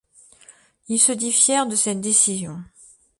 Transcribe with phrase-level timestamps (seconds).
[0.87, 2.57] Il se dit fier de cette décision.